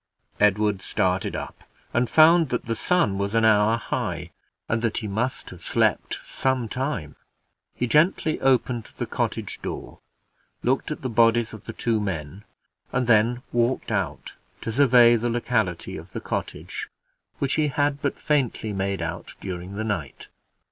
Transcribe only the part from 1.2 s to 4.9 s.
up, and found that the sun was an hour high, and